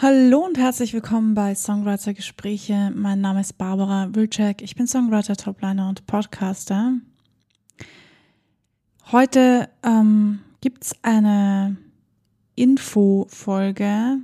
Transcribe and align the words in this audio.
Hallo 0.00 0.44
und 0.44 0.56
herzlich 0.58 0.94
willkommen 0.94 1.34
bei 1.34 1.56
Songwriter 1.56 2.14
Gespräche. 2.14 2.92
Mein 2.94 3.20
Name 3.20 3.40
ist 3.40 3.58
Barbara 3.58 4.08
Wilczek. 4.12 4.62
Ich 4.62 4.76
bin 4.76 4.86
Songwriter, 4.86 5.34
Topliner 5.34 5.88
und 5.88 6.06
Podcaster. 6.06 6.92
Heute 9.10 9.68
ähm, 9.82 10.38
gibt 10.60 10.84
es 10.84 10.94
eine 11.02 11.78
Info-Folge, 12.54 14.18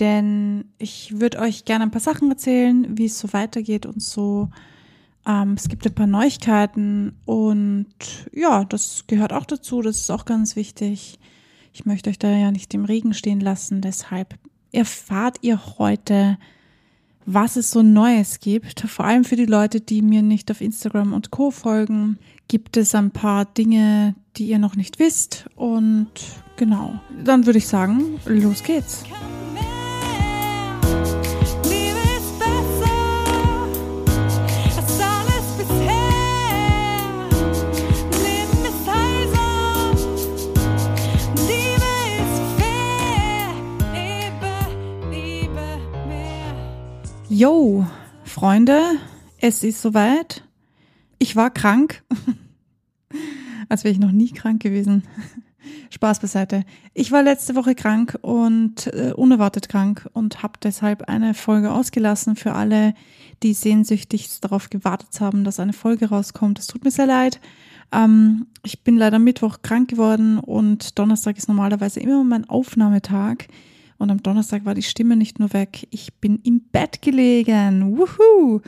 denn 0.00 0.64
ich 0.78 1.20
würde 1.20 1.38
euch 1.38 1.66
gerne 1.66 1.84
ein 1.84 1.90
paar 1.90 2.00
Sachen 2.00 2.30
erzählen, 2.30 2.86
wie 2.96 3.04
es 3.04 3.18
so 3.18 3.34
weitergeht 3.34 3.84
und 3.84 4.02
so. 4.02 4.48
Ähm, 5.26 5.56
es 5.58 5.68
gibt 5.68 5.86
ein 5.86 5.94
paar 5.94 6.06
Neuigkeiten 6.06 7.18
und 7.26 7.94
ja, 8.32 8.64
das 8.64 9.04
gehört 9.06 9.34
auch 9.34 9.44
dazu. 9.44 9.82
Das 9.82 9.98
ist 9.98 10.10
auch 10.10 10.24
ganz 10.24 10.56
wichtig. 10.56 11.18
Ich 11.72 11.86
möchte 11.86 12.10
euch 12.10 12.18
da 12.18 12.30
ja 12.30 12.50
nicht 12.50 12.74
im 12.74 12.84
Regen 12.84 13.14
stehen 13.14 13.40
lassen, 13.40 13.80
deshalb 13.80 14.38
erfahrt 14.72 15.38
ihr 15.42 15.78
heute, 15.78 16.38
was 17.24 17.56
es 17.56 17.70
so 17.70 17.82
Neues 17.82 18.40
gibt. 18.40 18.80
Vor 18.80 19.04
allem 19.04 19.24
für 19.24 19.36
die 19.36 19.46
Leute, 19.46 19.80
die 19.80 20.02
mir 20.02 20.22
nicht 20.22 20.50
auf 20.50 20.60
Instagram 20.60 21.12
und 21.12 21.30
Co 21.30 21.50
folgen, 21.50 22.18
gibt 22.48 22.76
es 22.76 22.94
ein 22.94 23.10
paar 23.10 23.44
Dinge, 23.44 24.14
die 24.36 24.48
ihr 24.48 24.58
noch 24.58 24.76
nicht 24.76 24.98
wisst. 24.98 25.46
Und 25.56 26.10
genau, 26.56 27.00
dann 27.24 27.46
würde 27.46 27.58
ich 27.58 27.68
sagen, 27.68 28.18
los 28.26 28.62
geht's. 28.62 29.04
Yo, 47.42 47.84
Freunde, 48.22 48.80
es 49.38 49.64
ist 49.64 49.82
soweit. 49.82 50.44
Ich 51.18 51.34
war 51.34 51.50
krank. 51.50 52.04
Als 53.68 53.82
wäre 53.82 53.90
ich 53.90 53.98
noch 53.98 54.12
nie 54.12 54.30
krank 54.30 54.62
gewesen. 54.62 55.02
Spaß 55.90 56.20
beiseite. 56.20 56.62
Ich 56.94 57.10
war 57.10 57.24
letzte 57.24 57.56
Woche 57.56 57.74
krank 57.74 58.16
und 58.22 58.86
äh, 58.86 59.12
unerwartet 59.16 59.68
krank 59.68 60.08
und 60.12 60.44
habe 60.44 60.52
deshalb 60.62 61.08
eine 61.08 61.34
Folge 61.34 61.72
ausgelassen 61.72 62.36
für 62.36 62.52
alle, 62.52 62.94
die 63.42 63.54
sehnsüchtig 63.54 64.38
darauf 64.40 64.70
gewartet 64.70 65.20
haben, 65.20 65.42
dass 65.42 65.58
eine 65.58 65.72
Folge 65.72 66.10
rauskommt. 66.10 66.60
Es 66.60 66.68
tut 66.68 66.84
mir 66.84 66.92
sehr 66.92 67.06
leid. 67.06 67.40
Ähm, 67.90 68.46
ich 68.62 68.84
bin 68.84 68.96
leider 68.96 69.18
Mittwoch 69.18 69.62
krank 69.62 69.90
geworden 69.90 70.38
und 70.38 70.96
Donnerstag 70.96 71.38
ist 71.38 71.48
normalerweise 71.48 71.98
immer 71.98 72.22
mein 72.22 72.48
Aufnahmetag. 72.48 73.48
Und 74.02 74.10
am 74.10 74.20
Donnerstag 74.20 74.64
war 74.64 74.74
die 74.74 74.82
Stimme 74.82 75.14
nicht 75.14 75.38
nur 75.38 75.52
weg, 75.52 75.86
ich 75.90 76.12
bin 76.14 76.40
im 76.42 76.60
Bett 76.60 77.02
gelegen. 77.02 77.96
Wuhu! 77.96 78.60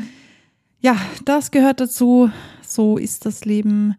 Ja, 0.81 0.97
das 1.25 1.51
gehört 1.51 1.81
dazu. 1.81 2.31
So 2.65 2.99
ist 2.99 3.27
das 3.27 3.45
Leben. 3.45 3.97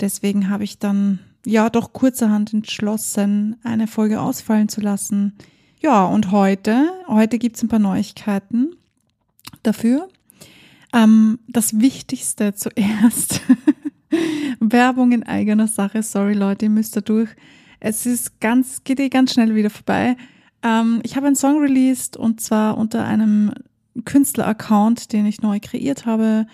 Deswegen 0.00 0.50
habe 0.50 0.64
ich 0.64 0.80
dann 0.80 1.20
ja 1.46 1.70
doch 1.70 1.92
kurzerhand 1.92 2.52
entschlossen, 2.52 3.54
eine 3.62 3.86
Folge 3.86 4.20
ausfallen 4.20 4.68
zu 4.68 4.80
lassen. 4.80 5.34
Ja, 5.80 6.06
und 6.06 6.32
heute, 6.32 6.90
heute 7.06 7.38
gibt 7.38 7.54
es 7.54 7.62
ein 7.62 7.68
paar 7.68 7.78
Neuigkeiten 7.78 8.74
dafür. 9.62 10.08
Ähm, 10.92 11.38
das 11.46 11.78
Wichtigste 11.78 12.52
zuerst. 12.54 13.42
Werbung 14.58 15.12
in 15.12 15.22
eigener 15.22 15.68
Sache. 15.68 16.02
Sorry 16.02 16.34
Leute, 16.34 16.64
ihr 16.64 16.70
müsst 16.70 16.96
da 16.96 17.00
durch. 17.00 17.30
Es 17.78 18.06
ist 18.06 18.40
ganz, 18.40 18.82
geht 18.82 18.98
eh 18.98 19.08
ganz 19.08 19.34
schnell 19.34 19.54
wieder 19.54 19.70
vorbei. 19.70 20.16
Ähm, 20.64 21.00
ich 21.04 21.14
habe 21.14 21.26
einen 21.26 21.36
Song 21.36 21.60
released 21.60 22.16
und 22.16 22.40
zwar 22.40 22.76
unter 22.76 23.04
einem 23.04 23.52
Künstler-Account, 24.04 25.12
den 25.12 25.26
ich 25.26 25.42
neu 25.42 25.60
kreiert 25.60 26.06
habe. 26.06 26.46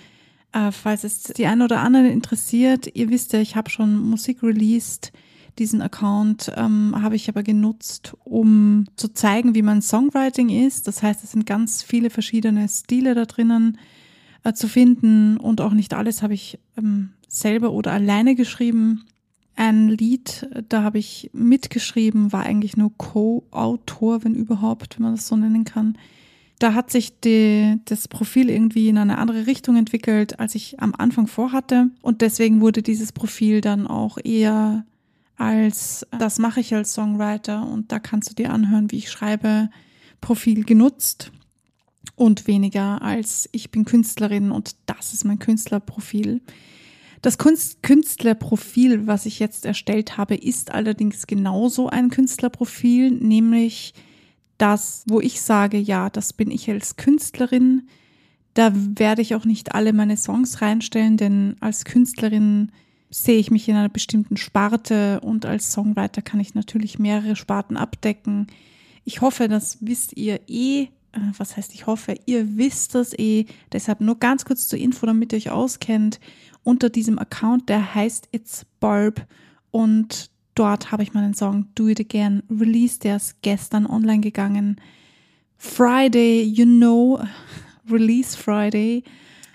Äh, 0.53 0.73
falls 0.73 1.05
es 1.05 1.23
die 1.23 1.47
einen 1.47 1.63
oder 1.63 1.81
anderen 1.81 2.07
interessiert, 2.07 2.95
ihr 2.95 3.09
wisst 3.09 3.33
ja, 3.33 3.41
ich 3.41 3.57
habe 3.57 3.71
schon 3.71 3.99
Musik 3.99 4.43
released. 4.43 5.13
Diesen 5.59 5.83
Account 5.83 6.53
ähm, 6.57 6.95
habe 7.01 7.17
ich 7.17 7.29
aber 7.29 7.43
genutzt, 7.43 8.15
um 8.25 8.87
zu 8.97 9.13
zeigen, 9.13 9.55
wie 9.55 9.63
mein 9.63 9.83
Songwriting 9.83 10.49
ist. 10.49 10.87
Das 10.89 11.03
heißt, 11.03 11.23
es 11.23 11.33
sind 11.33 11.47
ganz 11.47 11.83
viele 11.83 12.11
verschiedene 12.11 12.69
Stile 12.69 13.15
da 13.15 13.25
drinnen 13.25 13.79
äh, 14.43 14.53
zu 14.53 14.69
finden 14.69 15.37
und 15.37 15.61
auch 15.61 15.73
nicht 15.73 15.95
alles 15.95 16.23
habe 16.23 16.35
ich 16.35 16.59
ähm, 16.77 17.11
selber 17.29 17.73
oder 17.73 17.93
alleine 17.93 18.35
geschrieben. 18.35 19.05
Ein 19.57 19.89
Lied, 19.89 20.49
da 20.69 20.83
habe 20.83 20.99
ich 20.99 21.31
mitgeschrieben, 21.33 22.33
war 22.33 22.45
eigentlich 22.45 22.77
nur 22.77 22.97
Co-Autor, 22.97 24.25
wenn 24.25 24.35
überhaupt, 24.35 24.97
wenn 24.97 25.05
man 25.05 25.15
das 25.17 25.27
so 25.27 25.37
nennen 25.37 25.65
kann. 25.65 25.99
Da 26.59 26.75
hat 26.75 26.91
sich 26.91 27.21
die, 27.21 27.79
das 27.87 28.09
Profil 28.09 28.51
irgendwie 28.51 28.89
in 28.89 28.99
eine 28.99 29.19
andere 29.19 29.47
Richtung 29.47 29.77
entwickelt, 29.77 30.39
als 30.41 30.55
ich 30.55 30.81
am 30.81 30.95
Anfang 30.97 31.27
vorhatte. 31.27 31.91
Und 32.03 32.21
deswegen 32.21 32.61
wurde 32.61 32.83
dieses 32.83 33.13
Profil 33.13 33.61
dann 33.61 33.87
auch 33.87 34.19
eher 34.23 34.85
als, 35.41 36.07
das 36.19 36.39
mache 36.39 36.61
ich 36.61 36.75
als 36.75 36.93
Songwriter 36.93 37.67
und 37.67 37.93
da 37.93 37.99
kannst 37.99 38.31
du 38.31 38.35
dir 38.35 38.53
anhören, 38.53 38.91
wie 38.91 38.99
ich 38.99 39.11
schreibe, 39.11 39.71
Profil 40.21 40.65
genutzt 40.65 41.33
und 42.15 42.47
weniger 42.47 43.01
als 43.01 43.49
ich 43.53 43.71
bin 43.71 43.87
Künstlerin 43.87 44.51
und 44.51 44.77
das 44.85 45.15
ist 45.15 45.25
mein 45.25 45.39
Künstlerprofil. 45.39 46.43
Das 47.23 47.37
Kunst 47.37 47.83
Künstlerprofil, 47.83 49.07
was 49.07 49.27
ich 49.27 49.39
jetzt 49.41 49.67
erstellt 49.67 50.17
habe, 50.17 50.37
ist 50.37 50.73
allerdings 50.73 51.27
genauso 51.27 51.89
ein 51.89 52.09
Künstlerprofil, 52.09 53.11
nämlich 53.11 53.93
das, 54.57 55.05
wo 55.07 55.21
ich 55.21 55.41
sage, 55.41 55.79
ja, 55.79 56.09
das 56.09 56.33
bin 56.33 56.51
ich 56.51 56.71
als 56.71 56.97
Künstlerin. 56.97 57.89
Da 58.55 58.73
werde 58.75 59.23
ich 59.23 59.35
auch 59.35 59.45
nicht 59.45 59.75
alle 59.75 59.93
meine 59.93 60.17
Songs 60.17 60.63
reinstellen, 60.63 61.17
denn 61.17 61.57
als 61.61 61.85
Künstlerin 61.85 62.73
sehe 63.11 63.39
ich 63.39 63.51
mich 63.51 63.69
in 63.69 63.77
einer 63.77 63.89
bestimmten 63.89 64.37
Sparte 64.37 65.21
und 65.21 65.45
als 65.45 65.73
Songwriter 65.73 66.23
kann 66.23 66.41
ich 66.41 66.55
natürlich 66.55 66.99
mehrere 66.99 67.37
Sparten 67.37 67.77
abdecken. 67.77 68.47
Ich 69.05 69.21
hoffe, 69.21 69.49
das 69.49 69.79
wisst 69.81 70.17
ihr 70.17 70.41
eh. 70.49 70.89
Äh, 71.13 71.21
was 71.37 71.57
heißt 71.57 71.75
ich 71.75 71.87
hoffe, 71.87 72.15
ihr 72.27 72.57
wisst 72.57 72.95
das 72.95 73.19
eh. 73.19 73.47
Deshalb 73.73 74.01
nur 74.01 74.19
ganz 74.19 74.45
kurz 74.45 74.69
zur 74.69 74.79
Info, 74.79 75.07
damit 75.07 75.33
ihr 75.33 75.39
euch 75.39 75.51
auskennt 75.51 76.21
unter 76.63 76.91
diesem 76.91 77.19
Account, 77.19 77.69
der 77.69 77.95
heißt 77.95 78.29
It's 78.33 78.67
Barb 78.81 79.27
und 79.71 80.31
dort 80.55 80.93
habe 80.93 81.03
ich 81.03 81.15
meinen 81.15 81.35
Song 81.35 81.67
Do 81.75 81.89
It 81.89 82.01
Again 82.01 82.43
released, 82.51 83.05
der 83.05 83.17
ist 83.17 83.41
gestern 83.43 83.87
online 83.87 84.21
gegangen. 84.21 84.81
Friday, 85.57 86.43
you 86.43 86.65
know, 86.65 87.21
Release 87.91 88.37
Friday. 88.37 89.05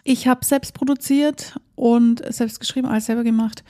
Ich 0.04 0.28
habe 0.28 0.46
selbst 0.46 0.74
produziert 0.74 1.60
und 1.76 2.22
selbst 2.34 2.60
geschrieben, 2.60 2.88
alles 2.88 3.06
selber 3.06 3.24
gemacht 3.24 3.64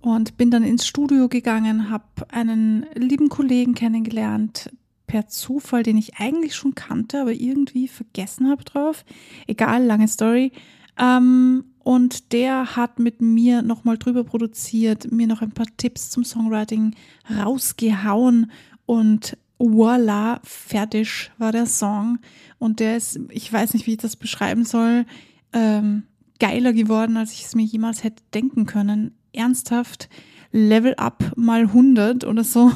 und 0.00 0.36
bin 0.36 0.50
dann 0.50 0.64
ins 0.64 0.86
Studio 0.86 1.28
gegangen, 1.28 1.90
habe 1.90 2.04
einen 2.30 2.86
lieben 2.94 3.28
Kollegen 3.28 3.74
kennengelernt, 3.74 4.70
per 5.06 5.28
Zufall, 5.28 5.82
den 5.82 5.96
ich 5.96 6.16
eigentlich 6.16 6.54
schon 6.54 6.74
kannte, 6.74 7.20
aber 7.20 7.32
irgendwie 7.32 7.88
vergessen 7.88 8.48
habe 8.48 8.64
drauf. 8.64 9.04
Egal, 9.46 9.84
lange 9.84 10.08
Story. 10.08 10.52
Ähm, 10.98 11.64
und 11.82 12.32
der 12.32 12.76
hat 12.76 12.98
mit 12.98 13.20
mir 13.20 13.62
nochmal 13.62 13.96
drüber 13.96 14.24
produziert, 14.24 15.12
mir 15.12 15.26
noch 15.26 15.42
ein 15.42 15.52
paar 15.52 15.66
Tipps 15.76 16.10
zum 16.10 16.24
Songwriting 16.24 16.94
rausgehauen 17.30 18.50
und 18.86 19.36
voila, 19.58 20.40
fertig 20.42 21.30
war 21.38 21.52
der 21.52 21.66
Song. 21.66 22.18
Und 22.58 22.80
der 22.80 22.96
ist, 22.96 23.20
ich 23.30 23.52
weiß 23.52 23.74
nicht, 23.74 23.86
wie 23.86 23.92
ich 23.92 23.98
das 23.98 24.16
beschreiben 24.16 24.64
soll, 24.64 25.06
ähm, 25.52 26.02
geiler 26.38 26.72
geworden, 26.72 27.16
als 27.16 27.32
ich 27.32 27.44
es 27.44 27.54
mir 27.54 27.64
jemals 27.64 28.04
hätte 28.04 28.22
denken 28.34 28.66
können. 28.66 29.14
Ernsthaft, 29.32 30.08
Level 30.52 30.94
Up 30.94 31.32
mal 31.36 31.62
100 31.62 32.24
oder 32.24 32.44
so. 32.44 32.72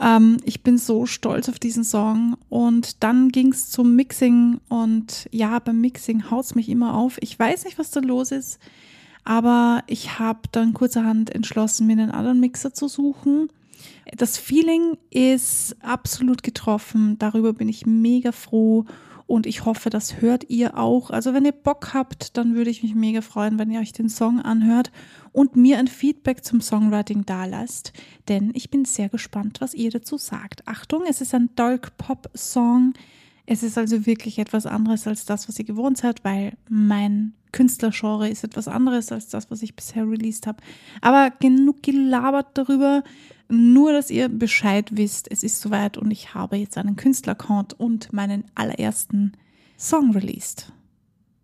Ähm, 0.00 0.38
ich 0.44 0.62
bin 0.62 0.78
so 0.78 1.06
stolz 1.06 1.48
auf 1.48 1.58
diesen 1.58 1.84
Song. 1.84 2.36
Und 2.48 3.02
dann 3.02 3.30
ging 3.30 3.52
es 3.52 3.70
zum 3.70 3.94
Mixing 3.96 4.60
und 4.68 5.28
ja, 5.30 5.58
beim 5.58 5.80
Mixing 5.80 6.30
haut 6.30 6.44
es 6.44 6.54
mich 6.54 6.68
immer 6.68 6.94
auf. 6.94 7.18
Ich 7.20 7.38
weiß 7.38 7.64
nicht, 7.64 7.78
was 7.78 7.90
da 7.90 8.00
los 8.00 8.32
ist, 8.32 8.58
aber 9.24 9.82
ich 9.86 10.18
habe 10.18 10.40
dann 10.52 10.74
kurzerhand 10.74 11.34
entschlossen, 11.34 11.86
mir 11.86 11.94
einen 11.94 12.10
anderen 12.10 12.40
Mixer 12.40 12.74
zu 12.74 12.88
suchen. 12.88 13.48
Das 14.16 14.36
Feeling 14.36 14.96
ist 15.10 15.76
absolut 15.82 16.42
getroffen. 16.42 17.18
Darüber 17.18 17.52
bin 17.52 17.68
ich 17.68 17.86
mega 17.86 18.32
froh 18.32 18.84
und 19.26 19.46
ich 19.46 19.64
hoffe, 19.64 19.90
das 19.90 20.20
hört 20.20 20.50
ihr 20.50 20.76
auch. 20.76 21.10
Also 21.10 21.32
wenn 21.32 21.44
ihr 21.44 21.52
Bock 21.52 21.94
habt, 21.94 22.36
dann 22.36 22.54
würde 22.54 22.70
ich 22.70 22.82
mich 22.82 22.94
mega 22.94 23.22
freuen, 23.22 23.58
wenn 23.58 23.70
ihr 23.70 23.80
euch 23.80 23.92
den 23.92 24.08
Song 24.08 24.40
anhört 24.40 24.90
und 25.32 25.56
mir 25.56 25.78
ein 25.78 25.88
Feedback 25.88 26.44
zum 26.44 26.60
Songwriting 26.60 27.24
dalasst, 27.24 27.92
denn 28.28 28.50
ich 28.54 28.70
bin 28.70 28.84
sehr 28.84 29.08
gespannt, 29.08 29.60
was 29.60 29.74
ihr 29.74 29.90
dazu 29.90 30.18
sagt. 30.18 30.66
Achtung, 30.68 31.04
es 31.08 31.20
ist 31.20 31.34
ein 31.34 31.50
Dark 31.56 31.96
Pop 31.96 32.30
Song. 32.34 32.92
Es 33.46 33.62
ist 33.62 33.76
also 33.76 34.06
wirklich 34.06 34.38
etwas 34.38 34.66
anderes 34.66 35.06
als 35.06 35.24
das, 35.24 35.48
was 35.48 35.58
ihr 35.58 35.64
gewohnt 35.64 35.98
seid, 35.98 36.24
weil 36.24 36.52
mein 36.68 37.34
Künstlergenre 37.52 38.28
ist 38.28 38.42
etwas 38.42 38.68
anderes 38.68 39.12
als 39.12 39.28
das, 39.28 39.50
was 39.50 39.62
ich 39.62 39.76
bisher 39.76 40.08
released 40.08 40.46
habe. 40.46 40.62
Aber 41.00 41.30
genug 41.40 41.82
gelabert 41.82 42.48
darüber. 42.54 43.04
Nur, 43.48 43.92
dass 43.92 44.10
ihr 44.10 44.28
Bescheid 44.28 44.96
wisst, 44.96 45.30
es 45.30 45.42
ist 45.42 45.60
soweit 45.60 45.98
und 45.98 46.10
ich 46.10 46.34
habe 46.34 46.56
jetzt 46.56 46.78
einen 46.78 46.96
Künstleraccount 46.96 47.78
und 47.78 48.12
meinen 48.12 48.44
allerersten 48.54 49.32
Song 49.78 50.12
released. 50.12 50.72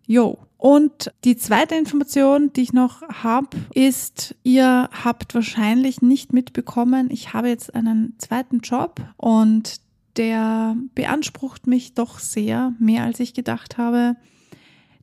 Yo. 0.07 0.39
Und 0.57 1.11
die 1.23 1.37
zweite 1.37 1.75
Information, 1.75 2.53
die 2.53 2.61
ich 2.61 2.73
noch 2.73 3.01
habe, 3.01 3.57
ist, 3.73 4.35
ihr 4.43 4.89
habt 4.91 5.33
wahrscheinlich 5.33 6.01
nicht 6.03 6.33
mitbekommen, 6.33 7.09
ich 7.09 7.33
habe 7.33 7.49
jetzt 7.49 7.73
einen 7.73 8.13
zweiten 8.19 8.59
Job 8.59 9.01
und 9.17 9.81
der 10.17 10.75
beansprucht 10.93 11.65
mich 11.65 11.93
doch 11.93 12.19
sehr, 12.19 12.73
mehr 12.77 13.03
als 13.03 13.19
ich 13.19 13.33
gedacht 13.33 13.77
habe. 13.77 14.17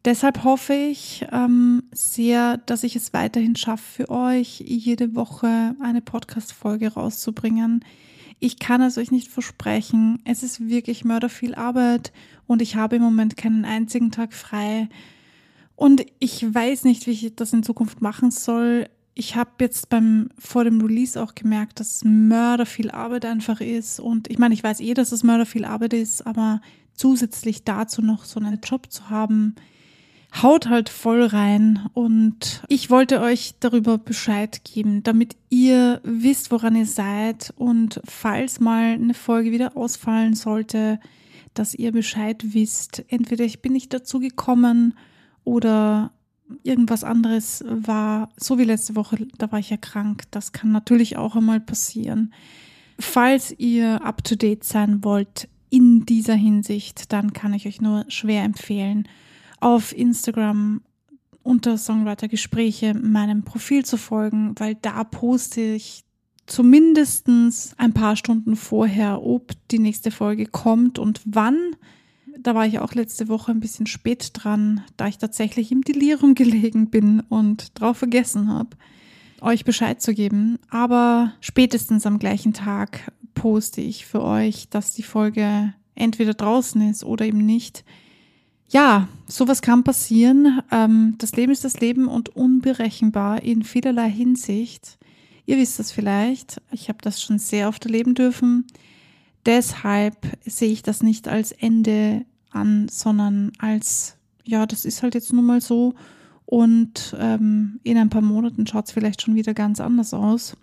Deshalb 0.04 0.44
hoffe 0.44 0.74
ich 0.74 1.26
ähm, 1.32 1.82
sehr, 1.92 2.58
dass 2.58 2.84
ich 2.84 2.94
es 2.94 3.12
weiterhin 3.12 3.56
schaffe, 3.56 4.04
für 4.04 4.10
euch 4.10 4.60
jede 4.60 5.14
Woche 5.14 5.74
eine 5.80 6.00
Podcast-Folge 6.00 6.94
rauszubringen. 6.94 7.84
Ich 8.38 8.58
kann 8.58 8.80
es 8.80 8.96
euch 8.98 9.10
nicht 9.10 9.28
versprechen. 9.28 10.20
Es 10.24 10.42
ist 10.42 10.68
wirklich 10.68 11.04
mörderviel 11.04 11.54
Arbeit 11.54 12.12
und 12.46 12.62
ich 12.62 12.76
habe 12.76 12.96
im 12.96 13.02
Moment 13.02 13.36
keinen 13.36 13.64
einzigen 13.64 14.12
Tag 14.12 14.34
frei. 14.34 14.88
Und 15.74 16.06
ich 16.20 16.42
weiß 16.42 16.84
nicht, 16.84 17.06
wie 17.06 17.12
ich 17.12 17.34
das 17.34 17.52
in 17.52 17.64
Zukunft 17.64 18.00
machen 18.00 18.30
soll. 18.30 18.88
Ich 19.14 19.34
habe 19.34 19.50
jetzt 19.60 19.88
beim 19.88 20.28
vor 20.38 20.62
dem 20.62 20.80
Release 20.80 21.20
auch 21.20 21.34
gemerkt, 21.34 21.80
dass 21.80 22.04
mörderviel 22.04 22.92
Arbeit 22.92 23.24
einfach 23.24 23.60
ist. 23.60 23.98
Und 23.98 24.30
ich 24.30 24.38
meine, 24.38 24.54
ich 24.54 24.62
weiß 24.62 24.78
eh, 24.80 24.94
dass 24.94 25.10
es 25.10 25.24
mörderviel 25.24 25.64
Arbeit 25.64 25.92
ist, 25.94 26.24
aber 26.24 26.60
zusätzlich 26.94 27.64
dazu 27.64 28.02
noch 28.02 28.24
so 28.24 28.38
einen 28.38 28.60
Job 28.62 28.92
zu 28.92 29.10
haben, 29.10 29.56
haut 30.34 30.68
halt 30.68 30.88
voll 30.88 31.24
rein 31.24 31.88
und 31.94 32.62
ich 32.68 32.90
wollte 32.90 33.20
euch 33.20 33.54
darüber 33.60 33.98
Bescheid 33.98 34.62
geben, 34.64 35.02
damit 35.02 35.36
ihr 35.48 36.00
wisst, 36.04 36.50
woran 36.50 36.76
ihr 36.76 36.86
seid 36.86 37.52
und 37.56 38.00
falls 38.04 38.60
mal 38.60 38.92
eine 38.92 39.14
Folge 39.14 39.52
wieder 39.52 39.76
ausfallen 39.76 40.34
sollte, 40.34 41.00
dass 41.54 41.74
ihr 41.74 41.92
Bescheid 41.92 42.54
wisst. 42.54 43.04
Entweder 43.08 43.44
ich 43.44 43.62
bin 43.62 43.72
nicht 43.72 43.92
dazu 43.92 44.20
gekommen 44.20 44.94
oder 45.44 46.12
irgendwas 46.62 47.04
anderes 47.04 47.64
war, 47.68 48.30
so 48.36 48.58
wie 48.58 48.64
letzte 48.64 48.96
Woche, 48.96 49.26
da 49.38 49.50
war 49.50 49.58
ich 49.58 49.70
ja 49.70 49.76
krank. 49.76 50.24
Das 50.30 50.52
kann 50.52 50.72
natürlich 50.72 51.16
auch 51.16 51.36
einmal 51.36 51.60
passieren. 51.60 52.32
Falls 52.98 53.54
ihr 53.58 54.04
up 54.04 54.24
to 54.24 54.34
date 54.34 54.64
sein 54.64 55.04
wollt 55.04 55.48
in 55.70 56.06
dieser 56.06 56.34
Hinsicht, 56.34 57.12
dann 57.12 57.32
kann 57.32 57.54
ich 57.54 57.66
euch 57.66 57.80
nur 57.80 58.04
schwer 58.08 58.44
empfehlen, 58.44 59.06
auf 59.60 59.96
Instagram 59.96 60.82
unter 61.42 61.78
Songwriter 61.78 62.28
Gespräche 62.28 62.94
meinem 62.94 63.42
Profil 63.42 63.84
zu 63.84 63.96
folgen, 63.96 64.54
weil 64.58 64.74
da 64.74 65.04
poste 65.04 65.60
ich 65.60 66.04
zumindest 66.46 67.26
ein 67.76 67.92
paar 67.92 68.16
Stunden 68.16 68.56
vorher, 68.56 69.22
ob 69.22 69.52
die 69.70 69.78
nächste 69.78 70.10
Folge 70.10 70.46
kommt 70.46 70.98
und 70.98 71.20
wann. 71.24 71.76
Da 72.38 72.54
war 72.54 72.66
ich 72.66 72.78
auch 72.78 72.94
letzte 72.94 73.28
Woche 73.28 73.50
ein 73.50 73.60
bisschen 73.60 73.86
spät 73.86 74.30
dran, 74.34 74.82
da 74.96 75.08
ich 75.08 75.18
tatsächlich 75.18 75.72
im 75.72 75.82
Delirium 75.82 76.34
gelegen 76.34 76.90
bin 76.90 77.20
und 77.20 77.78
drauf 77.80 77.98
vergessen 77.98 78.48
habe, 78.48 78.76
euch 79.40 79.64
Bescheid 79.64 80.00
zu 80.00 80.14
geben. 80.14 80.58
Aber 80.70 81.32
spätestens 81.40 82.06
am 82.06 82.18
gleichen 82.18 82.52
Tag 82.52 83.12
poste 83.34 83.80
ich 83.80 84.06
für 84.06 84.22
euch, 84.22 84.68
dass 84.68 84.94
die 84.94 85.02
Folge 85.02 85.74
entweder 85.94 86.34
draußen 86.34 86.80
ist 86.90 87.04
oder 87.04 87.24
eben 87.24 87.44
nicht. 87.44 87.84
Ja, 88.68 89.08
sowas 89.26 89.62
kann 89.62 89.82
passieren. 89.82 90.60
Ähm, 90.70 91.14
das 91.18 91.32
Leben 91.32 91.52
ist 91.52 91.64
das 91.64 91.80
Leben 91.80 92.06
und 92.06 92.36
unberechenbar 92.36 93.42
in 93.42 93.62
vielerlei 93.62 94.10
Hinsicht. 94.10 94.98
Ihr 95.46 95.56
wisst 95.56 95.78
das 95.78 95.90
vielleicht. 95.90 96.60
Ich 96.70 96.88
habe 96.90 96.98
das 97.00 97.22
schon 97.22 97.38
sehr 97.38 97.68
oft 97.68 97.84
erleben 97.86 98.14
dürfen. 98.14 98.66
Deshalb 99.46 100.16
sehe 100.44 100.70
ich 100.70 100.82
das 100.82 101.02
nicht 101.02 101.26
als 101.28 101.52
Ende 101.52 102.26
an, 102.50 102.88
sondern 102.90 103.52
als, 103.58 104.16
ja, 104.44 104.66
das 104.66 104.84
ist 104.84 105.02
halt 105.02 105.14
jetzt 105.14 105.32
nun 105.32 105.46
mal 105.46 105.62
so. 105.62 105.94
Und 106.44 107.16
ähm, 107.18 107.80
in 107.82 107.96
ein 107.96 108.10
paar 108.10 108.22
Monaten 108.22 108.66
schaut 108.66 108.86
es 108.86 108.92
vielleicht 108.92 109.22
schon 109.22 109.34
wieder 109.34 109.54
ganz 109.54 109.80
anders 109.80 110.12
aus. 110.12 110.56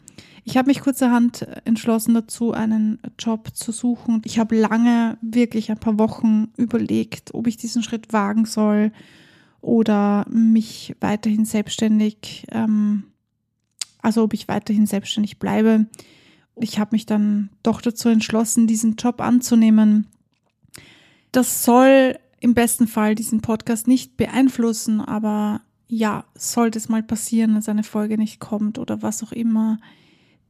Ich 0.47 0.57
habe 0.57 0.67
mich 0.67 0.81
kurzerhand 0.81 1.41
entschlossen 1.65 2.13
dazu, 2.13 2.53
einen 2.53 2.99
Job 3.17 3.49
zu 3.55 3.71
suchen. 3.71 4.21
Ich 4.25 4.37
habe 4.37 4.55
lange, 4.55 5.17
wirklich 5.21 5.71
ein 5.71 5.79
paar 5.79 5.97
Wochen 5.97 6.49
überlegt, 6.55 7.33
ob 7.33 7.47
ich 7.47 7.57
diesen 7.57 7.81
Schritt 7.81 8.13
wagen 8.13 8.45
soll 8.45 8.91
oder 9.59 10.23
mich 10.29 10.95
weiterhin 10.99 11.45
selbstständig, 11.45 12.45
ähm, 12.51 13.05
also 14.03 14.21
ob 14.21 14.35
ich 14.35 14.47
weiterhin 14.47 14.85
selbstständig 14.85 15.39
bleibe. 15.39 15.87
Ich 16.57 16.77
habe 16.77 16.89
mich 16.91 17.07
dann 17.07 17.49
doch 17.63 17.81
dazu 17.81 18.07
entschlossen, 18.09 18.67
diesen 18.67 18.97
Job 18.97 19.21
anzunehmen. 19.21 20.05
Das 21.31 21.63
soll 21.65 22.19
im 22.39 22.53
besten 22.53 22.85
Fall 22.85 23.15
diesen 23.15 23.41
Podcast 23.41 23.87
nicht 23.87 24.15
beeinflussen, 24.15 25.01
aber 25.01 25.61
ja, 25.87 26.23
sollte 26.35 26.77
es 26.77 26.87
mal 26.87 27.01
passieren, 27.01 27.55
dass 27.55 27.67
eine 27.67 27.83
Folge 27.83 28.19
nicht 28.19 28.39
kommt 28.39 28.77
oder 28.77 29.01
was 29.01 29.23
auch 29.23 29.31
immer, 29.31 29.79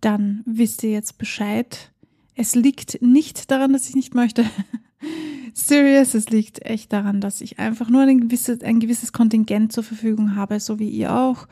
dann 0.06 0.44
wisst 0.46 0.84
ihr 0.84 0.92
jetzt 0.92 1.18
Bescheid. 1.18 1.92
Es 2.36 2.54
liegt 2.54 3.02
nicht 3.02 3.50
daran, 3.50 3.74
dass 3.74 3.90
ich 3.90 3.96
nicht 3.96 4.14
möchte. 4.14 4.46
Serious, 5.56 6.14
es 6.14 6.30
liegt 6.30 6.64
echt 6.64 6.94
daran, 6.94 7.22
dass 7.22 7.42
ich 7.42 7.58
einfach 7.58 7.90
nur 7.90 8.04
ein 8.04 8.22
gewisses, 8.22 8.62
ein 8.62 8.80
gewisses 8.80 9.14
Kontingent 9.14 9.74
zur 9.74 9.84
Verfügung 9.84 10.36
habe, 10.36 10.60
so 10.60 10.78
wie 10.78 10.90
ihr 10.90 11.16
auch. 11.16 11.48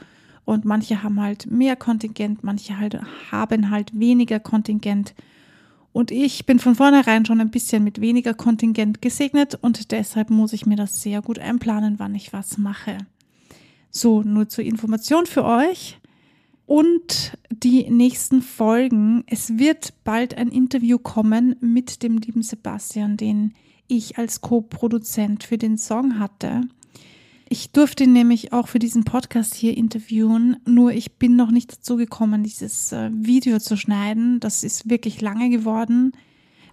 Und 0.46 0.66
manche 0.66 1.02
haben 1.02 1.20
halt 1.20 1.50
mehr 1.50 1.76
Kontingent, 1.76 2.44
manche 2.44 2.78
halt 2.78 3.00
haben 3.32 3.72
halt 3.72 3.98
weniger 3.98 4.40
Kontingent. 4.40 5.16
Und 5.92 6.12
ich 6.12 6.46
bin 6.46 6.60
von 6.60 6.76
vornherein 6.76 7.26
schon 7.26 7.42
ein 7.42 7.52
bisschen 7.52 7.84
mit 7.84 8.02
weniger 8.02 8.34
Kontingent 8.34 9.02
gesegnet 9.02 9.56
und 9.62 9.92
deshalb 9.92 10.30
muss 10.30 10.54
ich 10.54 10.66
mir 10.66 10.76
das 10.76 11.02
sehr 11.02 11.22
gut 11.22 11.40
einplanen, 11.40 11.98
wann 11.98 12.14
ich 12.14 12.34
was 12.34 12.58
mache. 12.58 12.98
So, 13.90 14.22
nur 14.22 14.50
zur 14.50 14.64
Information 14.64 15.26
für 15.26 15.46
euch 15.46 16.00
und 16.74 17.38
die 17.52 17.88
nächsten 17.92 18.42
Folgen. 18.42 19.24
Es 19.28 19.60
wird 19.60 19.94
bald 20.04 20.36
ein 20.36 20.48
Interview 20.48 20.98
kommen 20.98 21.56
mit 21.60 22.02
dem 22.02 22.18
lieben 22.18 22.42
Sebastian, 22.42 23.16
den 23.16 23.54
ich 23.88 24.18
als 24.18 24.42
Co-Produzent 24.42 25.44
für 25.44 25.60
den 25.60 25.78
Song 25.78 26.18
hatte. 26.18 26.62
Ich 27.48 27.74
durfte 27.74 28.06
ihn 28.06 28.14
nämlich 28.14 28.54
auch 28.54 28.68
für 28.70 28.80
diesen 28.80 29.04
Podcast 29.04 29.54
hier 29.54 29.78
interviewen, 29.78 30.58
nur 30.66 30.94
ich 30.94 31.20
bin 31.20 31.36
noch 31.36 31.52
nicht 31.52 31.72
dazu 31.72 31.96
gekommen, 31.96 32.42
dieses 32.42 32.92
äh, 32.92 33.12
Video 33.14 33.60
zu 33.60 33.78
schneiden. 33.78 34.40
Das 34.40 34.64
ist 34.64 34.90
wirklich 34.90 35.22
lange 35.22 35.52
geworden. 35.52 36.14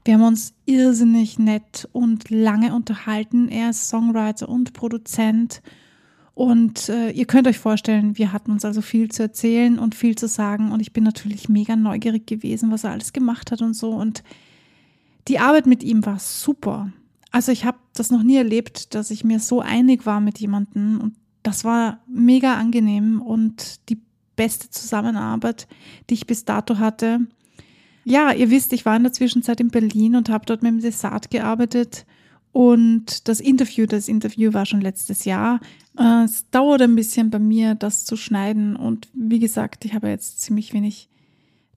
Wir 0.07 0.15
haben 0.15 0.23
uns 0.23 0.55
irrsinnig 0.65 1.39
nett 1.39 1.87
und 1.93 2.31
lange 2.31 2.75
unterhalten. 2.75 3.51
Er 3.51 3.69
ist 3.69 3.91
Songwriter 3.91 4.49
und 4.49 4.73
Produzent 4.73 5.61
und 6.35 6.89
äh, 6.89 7.11
ihr 7.11 7.27
könnt 7.27 7.47
euch 7.49 7.59
vorstellen, 7.59 8.17
wir 8.17 8.33
hatten 8.33 8.51
uns 8.51 8.65
also 8.65 8.81
viel 8.81 9.11
zu 9.11 9.23
erzählen 9.23 9.79
und 9.79 9.95
viel 9.95 10.17
zu 10.17 10.29
sagen. 10.29 10.73
Und 10.73 10.81
ich 10.81 10.93
bin 10.93 11.05
natürlich 11.05 11.49
mega 11.49 11.77
neugierig 11.77 12.27
gewesen, 12.27 12.71
was 12.71 12.85
er 12.85 12.93
alles 12.93 13.13
gemacht 13.13 13.51
hat 13.51 13.63
und 13.63 13.75
so. 13.75 13.91
Und 13.91 14.23
die 15.29 15.39
Arbeit 15.39 15.67
mit 15.67 15.83
ihm 15.83 16.05
war 16.07 16.19
super. 16.19 16.93
Also 17.31 17.53
ich 17.53 17.65
habe 17.65 17.79
das 17.95 18.11
noch 18.11 18.23
nie 18.23 18.37
erlebt, 18.37 18.95
dass 18.95 19.11
ich 19.11 19.25
mir 19.25 19.39
so 19.41 19.61
einig 19.61 20.07
war 20.07 20.21
mit 20.21 20.39
jemandem. 20.39 21.01
Und 21.01 21.15
das 21.43 21.65
war 21.65 22.01
mega 22.07 22.55
angenehm 22.55 23.21
und 23.21 23.89
die 23.89 24.01
beste 24.37 24.71
Zusammenarbeit, 24.71 25.69
die 26.09 26.15
ich 26.15 26.27
bis 26.27 26.45
dato 26.45 26.79
hatte. 26.79 27.21
Ja, 28.05 28.33
ihr 28.33 28.51
wisst, 28.51 28.73
ich 28.73 28.87
war 28.87 28.97
in 28.97 29.03
der 29.03 29.13
Zwischenzeit 29.13 29.61
in 29.61 29.69
Berlin 29.69 30.17
und 30.17 30.31
habe 30.31 30.47
dort 30.47 30.63
mit 30.63 30.73
dem 30.73 30.81
Desart 30.81 31.31
gearbeitet. 31.31 32.07
Und 32.53 33.29
das 33.29 33.41
Interview, 33.41 33.87
das 33.87 34.09
Interview 34.09 34.53
war 34.53 34.67
schon 34.67 34.81
letztes 34.81 35.25
Jahr. 35.25 35.61
Äh, 35.97 36.25
es 36.25 36.49
dauert 36.51 36.83
ein 36.83 36.97
bisschen 36.97 37.31
bei 37.31 37.39
mir, 37.39 37.75
das 37.75 38.05
zu 38.05 38.17
schneiden. 38.17 38.77
Und 38.77 39.09
wie 39.13 39.39
gesagt, 39.39 39.85
ich 39.85 39.95
habe 39.95 40.09
jetzt 40.09 40.41
ziemlich 40.41 40.73
wenig 40.73 41.09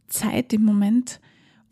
Zeit 0.08 0.54
im 0.54 0.64
Moment. 0.64 1.20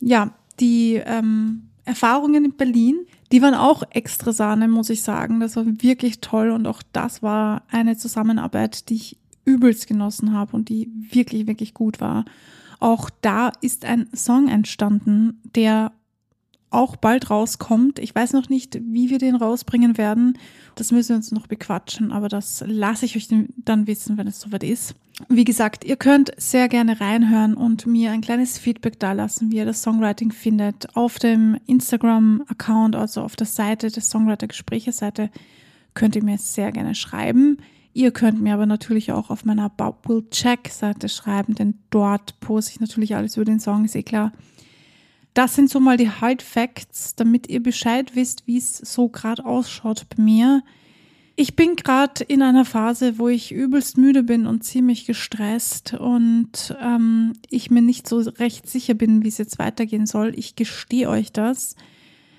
Ja, 0.02 0.34
die 0.60 1.02
ähm, 1.04 1.70
Erfahrungen 1.86 2.46
in 2.46 2.54
Berlin, 2.54 3.00
die 3.32 3.42
waren 3.42 3.56
auch 3.56 3.84
extra 3.90 4.34
Sahne, 4.34 4.68
muss 4.68 4.90
ich 4.90 5.02
sagen. 5.02 5.40
Das 5.40 5.56
war 5.56 5.66
wirklich 5.66 6.22
toll 6.22 6.52
und 6.52 6.68
auch 6.68 6.84
das 6.94 7.24
war 7.24 7.64
eine 7.70 7.98
Zusammenarbeit, 7.98 8.90
die 8.90 8.96
ich 8.96 9.18
übelst 9.46 9.88
genossen 9.88 10.34
habe 10.34 10.56
und 10.56 10.70
die 10.70 10.92
wirklich, 11.10 11.48
wirklich 11.48 11.74
gut 11.74 12.00
war. 12.00 12.26
Auch 12.80 13.10
da 13.22 13.52
ist 13.62 13.86
ein 13.86 14.08
Song 14.14 14.48
entstanden, 14.48 15.42
der 15.56 15.92
auch 16.72 16.96
bald 16.96 17.30
rauskommt. 17.30 18.00
Ich 18.00 18.16
weiß 18.16 18.34
noch 18.34 18.50
nicht, 18.50 18.80
wie 18.82 19.10
wir 19.10 19.20
den 19.20 19.36
rausbringen 19.36 19.98
werden. 19.98 20.38
Das 20.76 20.92
müssen 20.92 21.10
wir 21.10 21.16
uns 21.18 21.32
noch 21.32 21.48
bequatschen, 21.48 22.12
aber 22.12 22.30
das 22.30 22.64
lasse 22.66 23.06
ich 23.06 23.16
euch 23.16 23.28
dann 23.58 23.88
wissen, 23.88 24.18
wenn 24.18 24.28
es 24.28 24.40
soweit 24.40 24.64
ist. 24.64 24.96
Wie 25.30 25.44
gesagt, 25.44 25.84
ihr 25.84 25.98
könnt 25.98 26.32
sehr 26.38 26.68
gerne 26.70 27.00
reinhören 27.00 27.54
und 27.54 27.86
mir 27.86 28.12
ein 28.12 28.22
kleines 28.22 28.58
Feedback 28.58 29.00
dalassen, 29.00 29.52
wie 29.52 29.58
ihr 29.58 29.66
das 29.66 29.84
Songwriting 29.84 30.32
findet. 30.32 30.96
Auf 30.96 31.20
dem 31.20 31.60
Instagram-Account, 31.68 32.96
also 32.96 33.22
auf 33.22 33.36
der 33.36 33.48
Seite 33.48 33.92
der 33.92 34.02
Songwriter-Gespräche-Seite, 34.02 35.30
könnt 35.94 36.16
ihr 36.16 36.24
mir 36.24 36.38
sehr 36.38 36.72
gerne 36.72 36.96
schreiben. 36.96 37.58
Ihr 37.94 38.12
könnt 38.12 38.42
mir 38.42 38.54
aber 38.54 38.66
natürlich 38.66 39.12
auch 39.12 39.30
auf 39.30 39.44
meiner 39.44 39.70
Bubble 39.70 40.24
Check 40.30 40.70
Seite 40.70 41.10
schreiben, 41.10 41.56
denn 41.56 41.76
dort 41.90 42.40
poste 42.40 42.72
ich 42.72 42.80
natürlich 42.80 43.16
alles 43.16 43.36
über 43.36 43.46
den 43.46 43.60
Song, 43.60 43.84
ist 43.84 43.96
eh 43.96 44.04
klar. 44.04 44.32
Das 45.34 45.56
sind 45.56 45.70
so 45.70 45.80
mal 45.80 45.98
die 45.98 46.10
Hard 46.10 46.42
Facts, 46.42 47.16
damit 47.16 47.48
ihr 47.48 47.64
Bescheid 47.64 48.16
wisst, 48.16 48.48
wie 48.48 48.58
es 48.58 48.78
so 48.78 49.08
gerade 49.08 49.46
ausschaut 49.46 50.06
bei 50.10 50.22
mir. 50.22 50.64
Ich 51.38 51.56
bin 51.56 51.78
gerade 51.78 52.24
in 52.26 52.42
einer 52.42 52.66
Phase, 52.66 53.18
wo 53.18 53.30
ich 53.30 53.54
übelst 53.54 53.98
müde 53.98 54.24
bin 54.24 54.46
und 54.46 54.64
ziemlich 54.64 55.06
gestresst 55.06 55.94
und 55.94 56.76
ähm, 56.82 57.34
ich 57.50 57.72
mir 57.72 57.82
nicht 57.82 58.08
so 58.08 58.20
recht 58.20 58.70
sicher 58.70 58.94
bin, 58.94 59.24
wie 59.24 59.30
es 59.30 59.38
jetzt 59.38 59.58
weitergehen 59.58 60.06
soll. 60.06 60.34
Ich 60.38 60.56
gestehe 60.56 61.10
euch 61.10 61.32
das. 61.32 61.76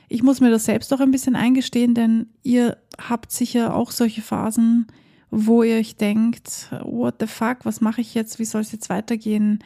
Ich 0.08 0.22
muss 0.22 0.40
mir 0.40 0.50
das 0.50 0.66
selbst 0.66 0.92
auch 0.92 1.00
ein 1.00 1.10
bisschen 1.10 1.36
eingestehen, 1.36 1.94
denn 1.94 2.26
ihr 2.42 2.76
habt 2.98 3.32
sicher 3.32 3.74
auch 3.74 3.90
solche 3.90 4.20
Phasen, 4.20 4.86
wo 5.30 5.62
ihr 5.62 5.76
euch 5.76 5.96
denkt, 5.96 6.68
what 6.82 7.14
the 7.18 7.26
fuck, 7.26 7.64
was 7.64 7.80
mache 7.80 8.02
ich 8.02 8.12
jetzt, 8.12 8.38
wie 8.38 8.44
soll 8.44 8.60
es 8.60 8.72
jetzt 8.72 8.90
weitergehen? 8.90 9.64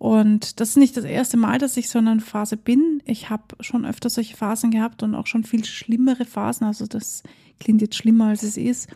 Und 0.00 0.60
das 0.60 0.70
ist 0.70 0.76
nicht 0.78 0.96
das 0.96 1.04
erste 1.04 1.36
Mal, 1.36 1.58
dass 1.58 1.76
ich 1.76 1.90
so 1.90 1.98
in 1.98 2.08
einer 2.08 2.22
Phase 2.22 2.56
bin. 2.56 3.02
Ich 3.04 3.28
habe 3.28 3.44
schon 3.60 3.84
öfter 3.84 4.08
solche 4.08 4.34
Phasen 4.34 4.70
gehabt 4.70 5.02
und 5.02 5.14
auch 5.14 5.26
schon 5.26 5.44
viel 5.44 5.62
schlimmere 5.62 6.24
Phasen. 6.24 6.66
Also 6.66 6.86
das 6.86 7.22
klingt 7.58 7.82
jetzt 7.82 7.96
schlimmer, 7.96 8.28
als 8.28 8.42
es 8.42 8.56
ist. 8.56 8.88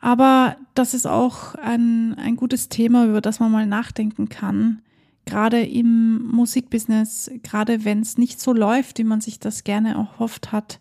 Aber 0.00 0.56
das 0.74 0.92
ist 0.92 1.06
auch 1.06 1.54
ein, 1.54 2.14
ein 2.14 2.34
gutes 2.34 2.68
Thema, 2.68 3.06
über 3.06 3.20
das 3.20 3.38
man 3.38 3.52
mal 3.52 3.64
nachdenken 3.64 4.28
kann. 4.28 4.82
Gerade 5.24 5.62
im 5.62 6.26
Musikbusiness, 6.32 7.30
gerade 7.44 7.84
wenn 7.84 8.00
es 8.00 8.18
nicht 8.18 8.40
so 8.40 8.52
läuft, 8.52 8.98
wie 8.98 9.04
man 9.04 9.20
sich 9.20 9.38
das 9.38 9.62
gerne 9.62 9.90
erhofft 9.92 10.50
hat. 10.50 10.80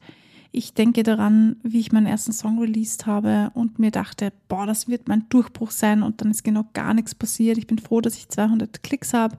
Ich 0.52 0.74
denke 0.74 1.04
daran, 1.04 1.58
wie 1.64 1.80
ich 1.80 1.92
meinen 1.92 2.08
ersten 2.08 2.32
Song 2.32 2.60
released 2.60 3.06
habe 3.06 3.52
und 3.54 3.80
mir 3.80 3.92
dachte, 3.92 4.32
boah, 4.48 4.66
das 4.66 4.88
wird 4.88 5.08
mein 5.08 5.28
Durchbruch 5.30 5.72
sein 5.72 6.04
und 6.04 6.22
dann 6.22 6.32
ist 6.32 6.44
genau 6.44 6.66
gar 6.74 6.94
nichts 6.94 7.16
passiert. 7.16 7.58
Ich 7.58 7.68
bin 7.68 7.80
froh, 7.80 8.02
dass 8.02 8.18
ich 8.18 8.30
200 8.30 8.84
Klicks 8.84 9.14
habe 9.14 9.38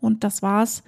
und 0.00 0.24
das 0.24 0.42
war's. 0.42 0.82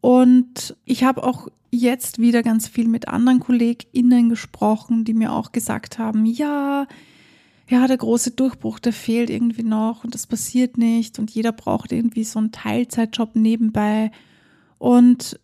Und 0.00 0.76
ich 0.84 1.04
habe 1.04 1.24
auch 1.24 1.48
jetzt 1.70 2.18
wieder 2.18 2.42
ganz 2.42 2.68
viel 2.68 2.88
mit 2.88 3.08
anderen 3.08 3.40
KollegInnen 3.40 4.28
gesprochen, 4.28 5.04
die 5.04 5.14
mir 5.14 5.32
auch 5.32 5.52
gesagt 5.52 5.98
haben, 5.98 6.26
ja, 6.26 6.86
ja, 7.68 7.86
der 7.86 7.96
große 7.96 8.30
Durchbruch, 8.30 8.78
der 8.78 8.92
fehlt 8.92 9.30
irgendwie 9.30 9.64
noch 9.64 10.04
und 10.04 10.14
das 10.14 10.26
passiert 10.26 10.78
nicht 10.78 11.18
und 11.18 11.30
jeder 11.32 11.52
braucht 11.52 11.90
irgendwie 11.92 12.24
so 12.24 12.38
einen 12.38 12.52
Teilzeitjob 12.52 13.34
nebenbei. 13.34 14.12
Und 14.78 15.40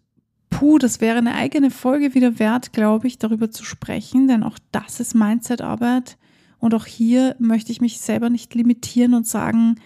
puh, 0.52 0.78
das 0.78 1.00
wäre 1.00 1.18
eine 1.18 1.34
eigene 1.34 1.70
Folge 1.70 2.14
wieder 2.14 2.38
wert, 2.38 2.72
glaube 2.72 3.08
ich, 3.08 3.18
darüber 3.18 3.50
zu 3.50 3.64
sprechen, 3.64 4.28
denn 4.28 4.42
auch 4.44 4.58
das 4.70 5.00
ist 5.00 5.14
Mindsetarbeit. 5.14 6.18
Und 6.58 6.74
auch 6.74 6.86
hier 6.86 7.34
möchte 7.40 7.72
ich 7.72 7.80
mich 7.80 7.98
selber 7.98 8.30
nicht 8.30 8.54
limitieren 8.54 9.14
und 9.14 9.26
sagen, 9.26 9.76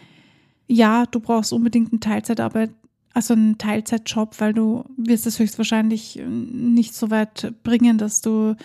ja, 0.66 1.06
du 1.06 1.20
brauchst 1.20 1.52
unbedingt 1.52 1.92
eine 1.92 2.00
Teilzeitarbeit, 2.00 2.70
also 3.14 3.32
einen 3.32 3.56
Teilzeitjob, 3.56 4.40
weil 4.40 4.52
du 4.52 4.84
wirst 4.96 5.26
es 5.26 5.38
höchstwahrscheinlich 5.38 6.20
nicht 6.26 6.94
so 6.94 7.10
weit 7.10 7.54
bringen, 7.62 7.96
dass 7.96 8.20
du 8.20 8.56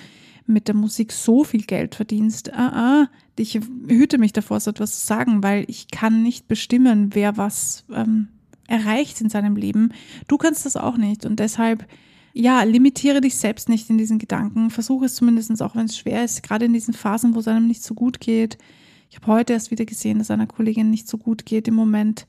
mit 0.47 0.67
der 0.67 0.75
Musik 0.75 1.11
so 1.13 1.43
viel 1.43 1.61
Geld 1.61 1.95
verdienst. 1.95 2.51
Ah, 2.53 2.71
ah, 2.73 3.09
ich 3.37 3.59
hüte 3.87 4.17
mich 4.17 4.33
davor, 4.33 4.59
so 4.59 4.71
etwas 4.71 4.99
zu 4.99 5.07
sagen, 5.07 5.43
weil 5.43 5.63
ich 5.67 5.89
kann 5.89 6.23
nicht 6.23 6.47
bestimmen, 6.47 7.13
wer 7.13 7.37
was 7.37 7.85
ähm, 7.93 8.27
erreicht 8.71 9.21
in 9.21 9.29
seinem 9.29 9.55
Leben. 9.55 9.93
Du 10.27 10.37
kannst 10.37 10.65
das 10.65 10.77
auch 10.77 10.97
nicht. 10.97 11.25
Und 11.25 11.39
deshalb, 11.39 11.85
ja, 12.33 12.63
limitiere 12.63 13.21
dich 13.21 13.35
selbst 13.35 13.69
nicht 13.69 13.89
in 13.89 13.97
diesen 13.97 14.17
Gedanken. 14.17 14.71
Versuche 14.71 15.05
es 15.05 15.15
zumindest, 15.15 15.61
auch 15.61 15.75
wenn 15.75 15.85
es 15.85 15.97
schwer 15.97 16.23
ist, 16.23 16.41
gerade 16.41 16.65
in 16.65 16.73
diesen 16.73 16.93
Phasen, 16.93 17.35
wo 17.35 17.39
es 17.39 17.47
einem 17.47 17.67
nicht 17.67 17.83
so 17.83 17.93
gut 17.93 18.19
geht. 18.19 18.57
Ich 19.09 19.17
habe 19.17 19.27
heute 19.27 19.53
erst 19.53 19.71
wieder 19.71 19.85
gesehen, 19.85 20.19
dass 20.19 20.31
einer 20.31 20.47
Kollegin 20.47 20.89
nicht 20.89 21.07
so 21.07 21.17
gut 21.17 21.45
geht 21.45 21.67
im 21.67 21.75
Moment 21.75 22.25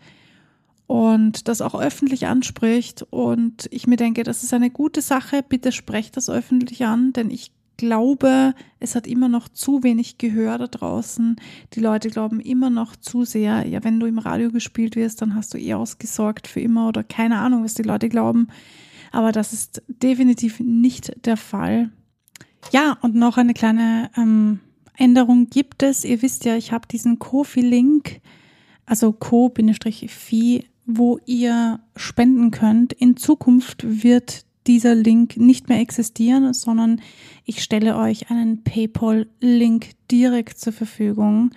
und 0.89 1.47
das 1.47 1.61
auch 1.61 1.81
öffentlich 1.81 2.27
anspricht. 2.27 3.07
Und 3.11 3.69
ich 3.71 3.87
mir 3.87 3.97
denke, 3.97 4.25
das 4.25 4.43
ist 4.43 4.53
eine 4.53 4.71
gute 4.71 5.01
Sache. 5.01 5.45
Bitte 5.49 5.71
sprecht 5.71 6.17
das 6.17 6.29
öffentlich 6.29 6.85
an, 6.85 7.13
denn 7.13 7.31
ich 7.31 7.53
glaube, 7.77 8.55
es 8.81 8.95
hat 8.95 9.07
immer 9.07 9.29
noch 9.29 9.49
zu 9.49 9.83
wenig 9.83 10.19
Gehör 10.19 10.59
da 10.59 10.67
draußen. 10.67 11.37
Die 11.75 11.81
Leute 11.81 12.11
glauben 12.11 12.41
immer 12.41 12.71
noch 12.71 12.97
zu 12.97 13.25
sehr, 13.25 13.67
ja, 13.67 13.83
wenn 13.85 14.01
du 14.01 14.07
im 14.07 14.19
Radio 14.19 14.51
gespielt 14.51 14.97
wirst, 14.97 15.23
dann 15.23 15.35
hast 15.35 15.55
du 15.55 15.59
eh 15.59 15.75
ausgesorgt 15.75 16.47
für 16.47 16.61
immer 16.61 16.89
oder 16.89 17.03
keine 17.03 17.39
Ahnung, 17.39 17.65
was 17.65 17.75
die 17.75 17.83
Leute 17.83 18.09
glauben. 18.09 18.49
Aber 19.11 19.33
das 19.33 19.53
ist 19.53 19.83
definitiv 19.89 20.61
nicht 20.61 21.27
der 21.27 21.37
Fall. 21.37 21.91
Ja, 22.71 22.97
und 23.03 23.15
noch 23.15 23.37
eine 23.37 23.55
kleine 23.55 24.11
ähm, 24.17 24.61
Änderung 24.97 25.49
gibt 25.49 25.83
es. 25.83 26.05
Ihr 26.05 26.23
wisst 26.23 26.45
ja, 26.45 26.57
ich 26.57 26.73
habe 26.73 26.87
diesen 26.89 27.19
Kofi-Link, 27.19 28.21
also 28.87 29.13
co-fi 29.13 30.67
wo 30.85 31.19
ihr 31.27 31.81
spenden 31.97 32.51
könnt. 32.51 32.93
In 32.93 33.17
Zukunft 33.17 33.85
wird 33.85 34.45
dieser 34.67 34.95
Link 34.95 35.37
nicht 35.37 35.69
mehr 35.69 35.81
existieren, 35.81 36.53
sondern 36.55 37.01
ich 37.45 37.63
stelle 37.63 37.97
euch 37.97 38.31
einen 38.31 38.63
PayPal-Link 38.63 39.91
direkt 40.11 40.59
zur 40.59 40.73
Verfügung. 40.73 41.51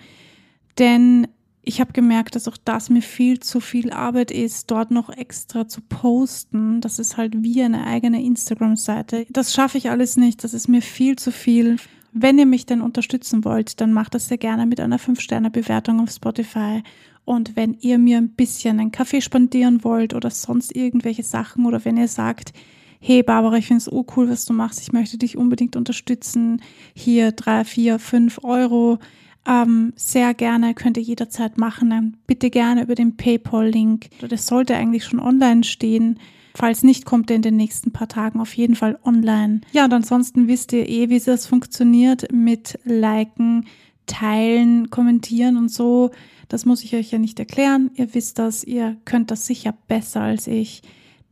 Denn 0.78 1.28
ich 1.62 1.80
habe 1.80 1.92
gemerkt, 1.92 2.36
dass 2.36 2.48
auch 2.48 2.56
das 2.64 2.90
mir 2.90 3.02
viel 3.02 3.40
zu 3.40 3.60
viel 3.60 3.90
Arbeit 3.90 4.30
ist, 4.30 4.70
dort 4.70 4.90
noch 4.90 5.10
extra 5.10 5.66
zu 5.66 5.80
posten. 5.80 6.80
Das 6.80 6.98
ist 6.98 7.16
halt 7.16 7.42
wie 7.42 7.62
eine 7.62 7.86
eigene 7.86 8.22
Instagram-Seite. 8.22 9.26
Das 9.30 9.52
schaffe 9.52 9.78
ich 9.78 9.90
alles 9.90 10.16
nicht. 10.16 10.44
Das 10.44 10.54
ist 10.54 10.68
mir 10.68 10.82
viel 10.82 11.16
zu 11.16 11.32
viel. 11.32 11.76
Wenn 12.12 12.38
ihr 12.38 12.46
mich 12.46 12.66
denn 12.66 12.80
unterstützen 12.80 13.44
wollt, 13.44 13.80
dann 13.80 13.92
macht 13.92 14.14
das 14.14 14.28
sehr 14.28 14.38
gerne 14.38 14.64
mit 14.64 14.80
einer 14.80 14.98
5-Sterne-Bewertung 14.98 16.00
auf 16.00 16.10
Spotify 16.10 16.82
und 17.26 17.56
wenn 17.56 17.74
ihr 17.80 17.98
mir 17.98 18.18
ein 18.18 18.30
bisschen 18.30 18.78
einen 18.78 18.92
Kaffee 18.92 19.20
spendieren 19.20 19.82
wollt 19.82 20.14
oder 20.14 20.30
sonst 20.30 20.74
irgendwelche 20.74 21.24
Sachen 21.24 21.66
oder 21.66 21.84
wenn 21.84 21.96
ihr 21.96 22.06
sagt, 22.08 22.52
hey 23.00 23.22
Barbara, 23.22 23.56
ich 23.56 23.66
finde 23.66 23.78
es 23.78 23.92
oh 23.92 24.06
cool, 24.16 24.28
was 24.28 24.44
du 24.44 24.52
machst, 24.52 24.80
ich 24.80 24.92
möchte 24.92 25.18
dich 25.18 25.36
unbedingt 25.36 25.76
unterstützen, 25.76 26.62
hier 26.94 27.32
drei, 27.32 27.64
vier, 27.64 27.98
fünf 27.98 28.40
Euro, 28.42 28.98
ähm, 29.46 29.92
sehr 29.96 30.34
gerne, 30.34 30.74
könnt 30.74 30.96
ihr 30.96 31.02
jederzeit 31.02 31.58
machen, 31.58 31.90
dann 31.90 32.16
bitte 32.26 32.50
gerne 32.50 32.82
über 32.82 32.94
den 32.94 33.16
PayPal-Link. 33.16 34.08
Das 34.28 34.46
sollte 34.46 34.74
eigentlich 34.74 35.04
schon 35.04 35.20
online 35.20 35.64
stehen. 35.64 36.18
Falls 36.54 36.82
nicht, 36.82 37.04
kommt 37.04 37.30
er 37.30 37.36
in 37.36 37.42
den 37.42 37.56
nächsten 37.56 37.92
paar 37.92 38.08
Tagen 38.08 38.40
auf 38.40 38.54
jeden 38.54 38.76
Fall 38.76 38.98
online. 39.04 39.60
Ja, 39.72 39.84
und 39.84 39.92
ansonsten 39.92 40.48
wisst 40.48 40.72
ihr 40.72 40.88
eh, 40.88 41.10
wie 41.10 41.20
das 41.20 41.46
funktioniert 41.46 42.32
mit 42.32 42.78
Liken, 42.84 43.66
Teilen, 44.06 44.90
Kommentieren 44.90 45.58
und 45.58 45.70
so. 45.70 46.10
Das 46.48 46.64
muss 46.64 46.82
ich 46.82 46.94
euch 46.94 47.10
ja 47.10 47.18
nicht 47.18 47.38
erklären. 47.38 47.90
Ihr 47.94 48.14
wisst 48.14 48.38
das, 48.38 48.64
ihr 48.64 48.96
könnt 49.04 49.30
das 49.30 49.46
sicher 49.46 49.74
besser 49.86 50.22
als 50.22 50.46
ich. 50.46 50.82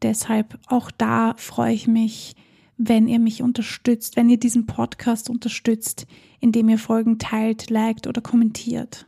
Deshalb 0.04 0.58
auch 0.66 0.90
da 0.90 1.32
freue 1.38 1.72
ich 1.72 1.88
mich, 1.88 2.36
wenn 2.76 3.08
ihr 3.08 3.18
mich 3.18 3.42
unterstützt, 3.42 4.16
wenn 4.16 4.28
ihr 4.28 4.38
diesen 4.38 4.66
Podcast 4.66 5.30
unterstützt, 5.30 6.06
indem 6.40 6.68
ihr 6.68 6.78
Folgen 6.78 7.18
teilt, 7.18 7.70
liked 7.70 8.06
oder 8.06 8.20
kommentiert. 8.20 9.06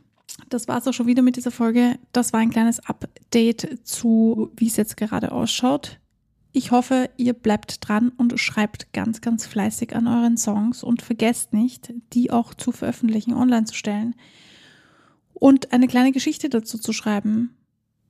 Das 0.49 0.67
war 0.67 0.79
es 0.79 0.87
auch 0.87 0.93
schon 0.93 1.05
wieder 1.05 1.21
mit 1.21 1.35
dieser 1.35 1.51
Folge. 1.51 1.99
Das 2.13 2.33
war 2.33 2.39
ein 2.39 2.49
kleines 2.49 2.79
Update 2.79 3.77
zu, 3.83 4.49
wie 4.57 4.65
es 4.65 4.75
jetzt 4.75 4.97
gerade 4.97 5.31
ausschaut. 5.31 5.99
Ich 6.51 6.71
hoffe, 6.71 7.11
ihr 7.15 7.33
bleibt 7.33 7.87
dran 7.87 8.09
und 8.09 8.39
schreibt 8.39 8.91
ganz, 8.91 9.21
ganz 9.21 9.45
fleißig 9.45 9.95
an 9.95 10.07
euren 10.07 10.35
Songs 10.35 10.81
und 10.81 11.03
vergesst 11.03 11.53
nicht, 11.53 11.93
die 12.13 12.31
auch 12.31 12.55
zu 12.55 12.71
veröffentlichen, 12.71 13.35
online 13.35 13.65
zu 13.65 13.75
stellen 13.75 14.15
und 15.35 15.73
eine 15.73 15.87
kleine 15.87 16.11
Geschichte 16.11 16.49
dazu 16.49 16.79
zu 16.79 16.91
schreiben. 16.91 17.56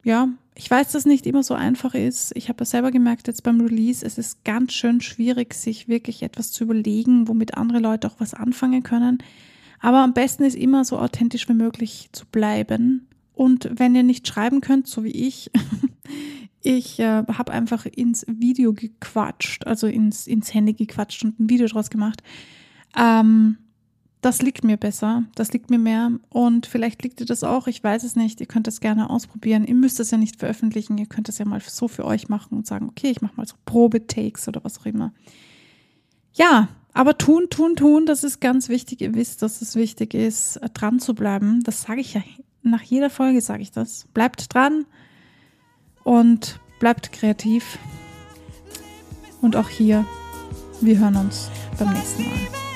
Ja, 0.08 0.30
ich 0.56 0.72
weiß, 0.72 0.94
dass 0.94 1.06
nicht 1.06 1.28
immer 1.28 1.44
so 1.44 1.54
einfach 1.54 1.94
ist. 1.94 2.32
Ich 2.38 2.48
habe 2.48 2.62
ja 2.62 2.66
selber 2.66 2.92
gemerkt 2.92 3.28
jetzt 3.28 3.44
beim 3.44 3.60
Release, 3.60 4.06
es 4.06 4.18
ist 4.18 4.46
ganz 4.46 4.72
schön 4.72 5.02
schwierig, 5.02 5.54
sich 5.54 5.90
wirklich 5.90 6.24
etwas 6.24 6.54
zu 6.54 6.64
überlegen, 6.64 7.28
womit 7.28 7.56
andere 7.56 7.80
Leute 7.80 8.08
auch 8.08 8.16
was 8.18 8.34
anfangen 8.34 8.84
können. 8.84 9.18
Aber 9.82 9.98
am 9.98 10.14
besten 10.14 10.46
ist 10.46 10.56
immer 10.56 10.86
so 10.86 10.98
authentisch 10.98 11.50
wie 11.50 11.56
möglich 11.56 12.08
zu 12.14 12.26
bleiben. 12.26 13.10
Und 13.34 13.70
wenn 13.74 13.96
ihr 13.96 14.04
nicht 14.04 14.26
schreiben 14.26 14.62
könnt, 14.62 14.88
so 14.88 15.04
wie 15.04 15.12
ich, 15.12 15.52
ich 16.62 17.00
äh, 17.00 17.24
habe 17.28 17.52
einfach 17.52 17.86
ins 17.86 18.26
Video 18.30 18.72
gequatscht, 18.72 19.68
also 19.68 19.88
ins, 19.88 20.26
ins 20.26 20.54
Handy 20.54 20.72
gequatscht 20.72 21.26
und 21.26 21.38
ein 21.38 21.50
Video 21.50 21.68
draus 21.68 21.90
gemacht. 21.90 22.24
Ähm, 22.98 23.58
das 24.28 24.42
liegt 24.42 24.66
mir 24.66 24.76
besser, 24.76 25.24
das 25.36 25.54
liegt 25.54 25.70
mir 25.70 25.80
mehr. 25.80 26.12
Und 26.28 26.66
vielleicht 26.66 27.02
liegt 27.02 27.22
dir 27.22 27.26
das 27.26 27.46
auch, 27.46 27.68
ich 27.68 27.82
weiß 27.82 28.04
es 28.04 28.18
nicht, 28.18 28.42
ihr 28.42 28.46
könnt 28.46 28.68
das 28.68 28.82
gerne 28.82 29.10
ausprobieren, 29.10 29.64
ihr 29.64 29.74
müsst 29.74 30.02
es 30.02 30.12
ja 30.12 30.18
nicht 30.18 30.38
veröffentlichen, 30.38 30.98
ihr 30.98 31.06
könnt 31.06 31.30
es 31.30 31.38
ja 31.38 31.46
mal 31.46 31.62
so 31.66 31.88
für 31.88 32.04
euch 32.04 32.28
machen 32.28 32.58
und 32.58 32.68
sagen, 32.68 32.90
okay, 32.90 33.10
ich 33.10 33.22
mache 33.22 33.38
mal 33.38 33.48
so 33.48 33.56
Probetakes 33.64 34.50
oder 34.50 34.62
was 34.66 34.80
auch 34.80 34.86
immer. 34.86 35.14
Ja, 36.34 36.68
aber 36.92 37.18
tun, 37.18 37.48
tun, 37.50 37.78
tun, 37.78 38.06
das 38.06 38.26
ist 38.26 38.42
ganz 38.42 38.68
wichtig, 38.68 39.00
ihr 39.00 39.16
wisst, 39.16 39.44
dass 39.44 39.62
es 39.62 39.78
wichtig 39.78 40.14
ist, 40.14 40.60
dran 40.74 41.00
zu 41.00 41.16
bleiben, 41.16 41.64
das 41.64 41.84
sage 41.84 42.02
ich 42.02 42.14
ja, 42.14 42.22
nach 42.64 42.82
jeder 42.82 43.10
Folge 43.10 43.40
sage 43.40 43.62
ich 43.62 43.72
das, 43.72 44.08
bleibt 44.14 44.54
dran 44.54 44.86
und 46.04 46.60
bleibt 46.82 47.14
kreativ. 47.14 47.80
Und 49.40 49.56
auch 49.56 49.70
hier, 49.70 50.04
wir 50.82 51.00
hören 51.00 51.16
uns 51.16 51.50
beim 51.80 51.94
nächsten 51.94 52.24
Mal. 52.24 52.67